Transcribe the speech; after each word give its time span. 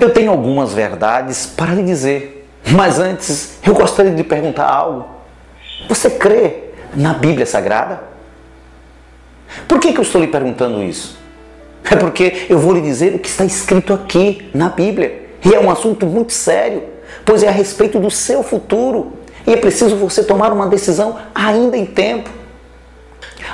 eu 0.00 0.10
tenho 0.10 0.30
algumas 0.30 0.72
verdades 0.72 1.46
para 1.46 1.72
lhe 1.72 1.82
dizer, 1.82 2.48
mas 2.72 2.98
antes 2.98 3.58
eu 3.64 3.74
gostaria 3.74 4.10
de 4.10 4.18
lhe 4.18 4.24
perguntar 4.24 4.68
algo. 4.68 5.06
Você 5.88 6.10
crê 6.10 6.64
na 6.94 7.14
Bíblia 7.14 7.46
Sagrada? 7.46 8.00
Por 9.68 9.78
que, 9.78 9.92
que 9.92 9.98
eu 9.98 10.02
estou 10.02 10.20
lhe 10.20 10.26
perguntando 10.26 10.82
isso? 10.82 11.18
É 11.90 11.96
porque 11.96 12.46
eu 12.48 12.58
vou 12.58 12.74
lhe 12.74 12.80
dizer 12.80 13.14
o 13.14 13.18
que 13.18 13.28
está 13.28 13.44
escrito 13.44 13.92
aqui 13.92 14.50
na 14.52 14.68
Bíblia. 14.68 15.26
E 15.44 15.54
é 15.54 15.60
um 15.60 15.70
assunto 15.70 16.04
muito 16.06 16.32
sério, 16.32 16.82
pois 17.24 17.42
é 17.42 17.48
a 17.48 17.52
respeito 17.52 17.98
do 18.00 18.10
seu 18.10 18.42
futuro. 18.42 19.12
E 19.46 19.52
é 19.52 19.56
preciso 19.56 19.96
você 19.96 20.24
tomar 20.24 20.52
uma 20.52 20.66
decisão 20.66 21.16
ainda 21.34 21.76
em 21.76 21.86
tempo. 21.86 22.28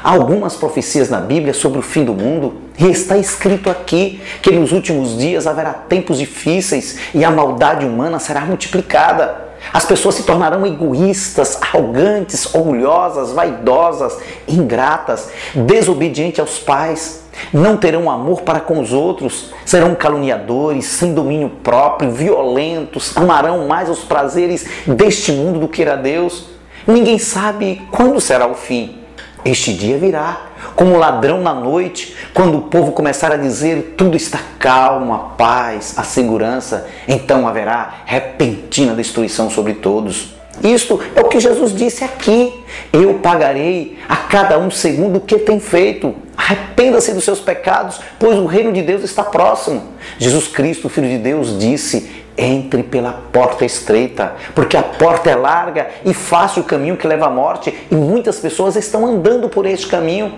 Há 0.02 0.10
algumas 0.10 0.56
profecias 0.56 1.10
na 1.10 1.20
Bíblia 1.20 1.52
sobre 1.52 1.78
o 1.78 1.82
fim 1.82 2.04
do 2.04 2.14
mundo 2.14 2.54
e 2.78 2.86
está 2.88 3.16
escrito 3.16 3.68
aqui 3.68 4.20
que 4.40 4.50
nos 4.50 4.72
últimos 4.72 5.18
dias 5.18 5.46
haverá 5.46 5.72
tempos 5.72 6.18
difíceis 6.18 6.98
e 7.14 7.24
a 7.24 7.30
maldade 7.30 7.84
humana 7.84 8.18
será 8.18 8.42
multiplicada. 8.42 9.52
As 9.72 9.84
pessoas 9.84 10.16
se 10.16 10.24
tornarão 10.24 10.66
egoístas, 10.66 11.58
arrogantes, 11.60 12.52
orgulhosas, 12.54 13.32
vaidosas, 13.32 14.18
ingratas, 14.48 15.30
desobedientes 15.54 16.40
aos 16.40 16.58
pais, 16.58 17.22
não 17.52 17.76
terão 17.76 18.10
amor 18.10 18.42
para 18.42 18.60
com 18.60 18.80
os 18.80 18.92
outros, 18.92 19.52
serão 19.64 19.94
caluniadores, 19.94 20.86
sem 20.86 21.14
domínio 21.14 21.48
próprio, 21.62 22.10
violentos, 22.10 23.16
amarão 23.16 23.68
mais 23.68 23.88
os 23.88 24.00
prazeres 24.00 24.66
deste 24.86 25.32
mundo 25.32 25.60
do 25.60 25.68
que 25.68 25.84
a 25.84 25.96
Deus. 25.96 26.46
Ninguém 26.86 27.18
sabe 27.18 27.82
quando 27.90 28.20
será 28.20 28.46
o 28.46 28.54
fim. 28.54 29.01
Este 29.44 29.72
dia 29.74 29.98
virá, 29.98 30.42
como 30.76 30.96
ladrão 30.96 31.40
na 31.40 31.52
noite, 31.52 32.14
quando 32.32 32.58
o 32.58 32.62
povo 32.62 32.92
começar 32.92 33.32
a 33.32 33.36
dizer 33.36 33.94
tudo 33.96 34.16
está 34.16 34.38
calmo, 34.58 35.12
a 35.12 35.18
paz, 35.18 35.94
a 35.96 36.04
segurança, 36.04 36.86
então 37.08 37.48
haverá 37.48 38.02
repentina 38.04 38.94
destruição 38.94 39.50
sobre 39.50 39.74
todos. 39.74 40.34
Isto 40.62 41.00
é 41.16 41.20
o 41.20 41.28
que 41.28 41.40
Jesus 41.40 41.74
disse 41.74 42.04
aqui. 42.04 42.52
Eu 42.92 43.14
pagarei 43.14 43.98
a 44.08 44.16
cada 44.16 44.58
um 44.58 44.70
segundo 44.70 45.16
o 45.16 45.20
que 45.20 45.38
tem 45.38 45.58
feito. 45.58 46.14
Arrependa-se 46.36 47.12
dos 47.12 47.24
seus 47.24 47.40
pecados, 47.40 48.00
pois 48.18 48.38
o 48.38 48.46
reino 48.46 48.72
de 48.72 48.82
Deus 48.82 49.02
está 49.02 49.24
próximo. 49.24 49.82
Jesus 50.18 50.46
Cristo, 50.48 50.88
Filho 50.88 51.08
de 51.08 51.18
Deus, 51.18 51.58
disse: 51.58 52.21
entre 52.36 52.82
pela 52.82 53.12
porta 53.12 53.64
estreita, 53.64 54.32
porque 54.54 54.76
a 54.76 54.82
porta 54.82 55.30
é 55.30 55.36
larga 55.36 55.88
e 56.04 56.14
fácil 56.14 56.62
o 56.62 56.66
caminho 56.66 56.96
que 56.96 57.06
leva 57.06 57.26
à 57.26 57.30
morte, 57.30 57.74
e 57.90 57.94
muitas 57.94 58.38
pessoas 58.38 58.76
estão 58.76 59.06
andando 59.06 59.48
por 59.48 59.66
este 59.66 59.86
caminho. 59.86 60.32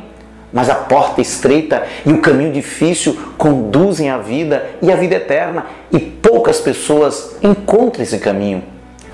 Mas 0.53 0.71
a 0.71 0.75
porta 0.75 1.21
estreita 1.21 1.83
e 2.07 2.13
o 2.13 2.21
caminho 2.21 2.53
difícil 2.53 3.19
conduzem 3.37 4.09
à 4.09 4.19
vida 4.19 4.65
e 4.81 4.93
à 4.93 4.97
vida 4.97 5.17
eterna, 5.17 5.67
e 5.91 5.99
poucas 5.99 6.61
pessoas 6.61 7.37
encontram 7.43 8.05
esse 8.05 8.19
caminho. 8.19 8.63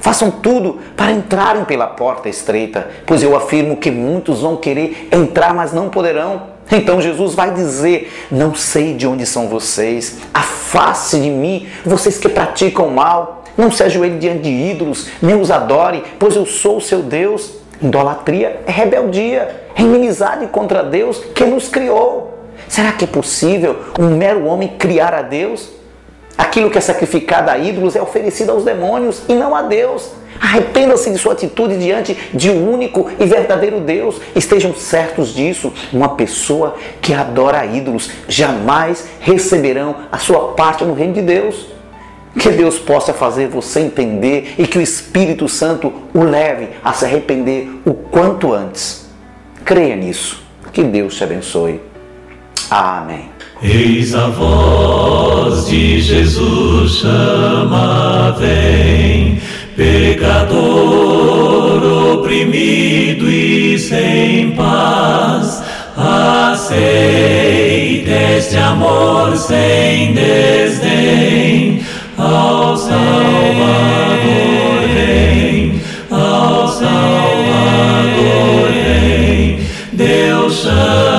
Façam 0.00 0.30
tudo 0.30 0.78
para 0.96 1.12
entrarem 1.12 1.64
pela 1.64 1.86
porta 1.86 2.28
estreita, 2.28 2.88
pois 3.06 3.22
eu 3.22 3.36
afirmo 3.36 3.76
que 3.76 3.90
muitos 3.90 4.40
vão 4.40 4.56
querer 4.56 5.08
entrar, 5.12 5.54
mas 5.54 5.72
não 5.72 5.90
poderão. 5.90 6.59
Então 6.72 7.00
Jesus 7.00 7.34
vai 7.34 7.52
dizer: 7.52 8.12
Não 8.30 8.54
sei 8.54 8.94
de 8.94 9.06
onde 9.06 9.26
são 9.26 9.48
vocês, 9.48 10.18
afaste 10.32 11.20
de 11.20 11.30
mim, 11.30 11.68
vocês 11.84 12.18
que 12.18 12.28
praticam 12.28 12.88
mal. 12.88 13.44
Não 13.56 13.70
se 13.70 13.82
ajoelhe 13.82 14.18
diante 14.18 14.44
de 14.44 14.48
ídolos, 14.48 15.08
nem 15.20 15.38
os 15.38 15.50
adore, 15.50 16.02
pois 16.18 16.36
eu 16.36 16.46
sou 16.46 16.78
o 16.78 16.80
seu 16.80 17.02
Deus. 17.02 17.58
Idolatria 17.82 18.60
é 18.66 18.70
rebeldia, 18.70 19.64
é 19.74 19.82
inimizade 19.82 20.46
contra 20.46 20.82
Deus 20.82 21.18
que 21.34 21.44
nos 21.44 21.68
criou. 21.68 22.38
Será 22.68 22.92
que 22.92 23.04
é 23.04 23.08
possível 23.08 23.76
um 23.98 24.16
mero 24.16 24.46
homem 24.46 24.76
criar 24.78 25.12
a 25.12 25.22
Deus? 25.22 25.68
Aquilo 26.38 26.70
que 26.70 26.78
é 26.78 26.80
sacrificado 26.80 27.50
a 27.50 27.58
ídolos 27.58 27.96
é 27.96 28.00
oferecido 28.00 28.52
aos 28.52 28.64
demônios 28.64 29.22
e 29.28 29.34
não 29.34 29.54
a 29.54 29.62
Deus. 29.62 30.10
Arrependa-se 30.38 31.10
de 31.10 31.18
sua 31.18 31.32
atitude 31.32 31.78
diante 31.78 32.16
de 32.32 32.50
um 32.50 32.72
único 32.72 33.10
e 33.18 33.24
verdadeiro 33.24 33.80
Deus. 33.80 34.20
Estejam 34.34 34.74
certos 34.74 35.34
disso. 35.34 35.72
Uma 35.92 36.10
pessoa 36.10 36.76
que 37.00 37.12
adora 37.12 37.64
ídolos 37.64 38.10
jamais 38.28 39.08
receberão 39.20 39.96
a 40.10 40.18
sua 40.18 40.52
parte 40.52 40.84
no 40.84 40.94
reino 40.94 41.14
de 41.14 41.22
Deus. 41.22 41.66
Que 42.38 42.50
Deus 42.50 42.78
possa 42.78 43.12
fazer 43.12 43.48
você 43.48 43.80
entender 43.80 44.54
e 44.56 44.66
que 44.66 44.78
o 44.78 44.82
Espírito 44.82 45.48
Santo 45.48 45.92
o 46.14 46.22
leve 46.22 46.68
a 46.82 46.92
se 46.92 47.04
arrepender 47.04 47.68
o 47.84 47.92
quanto 47.92 48.52
antes. 48.52 49.08
Creia 49.64 49.96
nisso. 49.96 50.42
Que 50.72 50.84
Deus 50.84 51.16
te 51.16 51.24
abençoe. 51.24 51.80
Amém. 52.70 53.28
Eis 53.62 54.14
a 54.14 54.28
voz 54.28 55.66
de 55.66 56.00
Jesus 56.00 56.92
chama, 56.92 58.34
vem, 58.38 59.38
pecador 59.80 60.60
oprimido 62.18 63.30
e 63.30 63.78
sem 63.78 64.50
paz, 64.50 65.62
aceita 65.96 66.90
este 68.36 68.58
amor 68.58 69.34
sem 69.38 70.12
desdém, 70.12 71.82
ao 72.18 72.76
Salvador 72.76 73.00
vem, 74.94 75.80
ao 76.10 76.68
Salvador 76.68 76.90
vem, 78.84 79.60
Deus 79.94 80.56
chama. 80.56 81.10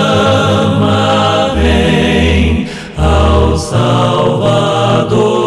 Salvador 3.71 5.40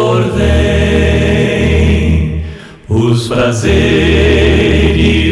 Os 3.15 3.29
prazeres 3.29 3.79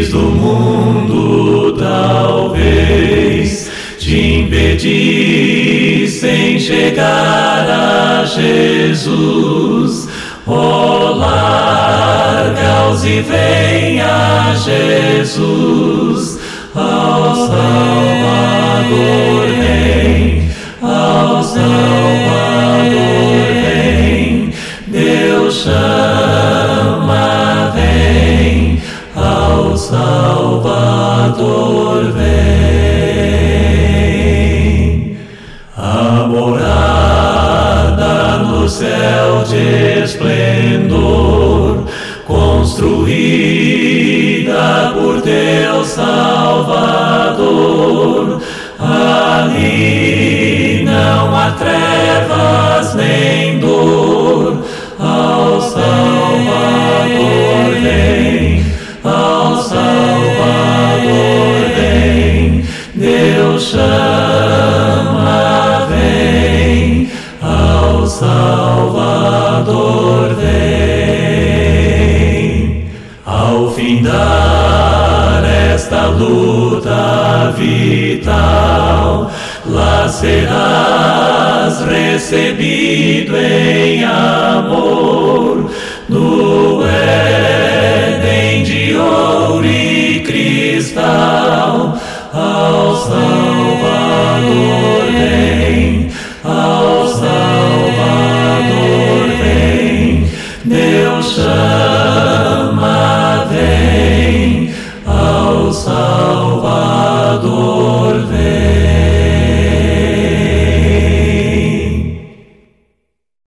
do 0.09 0.19
mundo 0.19 1.75
talvez 1.77 3.69
te 3.99 4.37
impedissem 4.39 5.67
chegar 6.57 7.69
a 7.69 8.23
Jesus. 8.25 10.07
Oh, 10.47 11.09
larga-os 11.17 13.03
e 13.03 13.19
vem 13.19 13.99
a 13.99 14.55
Jesus, 14.55 16.39
ao 16.73 17.35
Salvador 17.35 18.02
Salvador 30.03 32.11
vem. 32.11 32.27
A 35.77 36.27
morada 36.27 38.39
no 38.39 38.67
céu 38.67 39.45
de 39.47 40.03
esplendor, 40.03 41.85
construída 42.27 43.13
por 44.93 45.21
Deus 45.21 45.87
Salvador. 45.87 47.31
Ali 48.77 50.83
não 50.85 51.33
há 51.33 51.51
trevas 51.51 52.62
Salvador 68.19 69.75
vem, 70.35 71.25
ao 73.25 73.71
findar 73.71 75.43
esta 75.73 76.05
luta 76.05 77.51
vital, 77.57 79.31
lá 79.65 80.07
serás 80.07 81.81
recebido 81.81 83.35
em 83.35 84.03
amor 84.03 85.71
no 86.07 86.83
Éden 86.85 88.63
de 88.63 88.95
ouro 88.95 89.65
e 89.65 90.19
cristal. 90.23 91.97
Ao 92.31 92.95
Salvador 92.95 93.42